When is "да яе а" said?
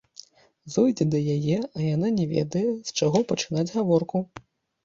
1.15-1.83